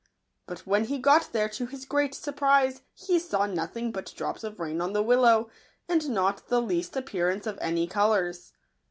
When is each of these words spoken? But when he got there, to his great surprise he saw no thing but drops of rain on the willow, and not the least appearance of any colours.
But 0.47 0.65
when 0.65 0.85
he 0.85 0.97
got 0.97 1.31
there, 1.31 1.47
to 1.49 1.67
his 1.67 1.85
great 1.85 2.15
surprise 2.15 2.81
he 2.95 3.19
saw 3.19 3.45
no 3.45 3.67
thing 3.67 3.91
but 3.91 4.11
drops 4.17 4.43
of 4.43 4.59
rain 4.59 4.81
on 4.81 4.93
the 4.93 5.03
willow, 5.03 5.51
and 5.87 6.09
not 6.09 6.47
the 6.47 6.59
least 6.59 6.95
appearance 6.97 7.45
of 7.45 7.59
any 7.61 7.85
colours. 7.85 8.51